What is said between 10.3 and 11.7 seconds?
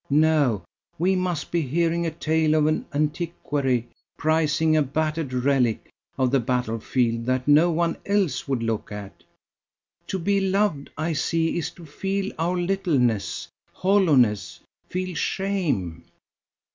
loved, I see, is